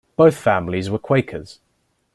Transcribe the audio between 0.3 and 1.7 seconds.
families were Quakers.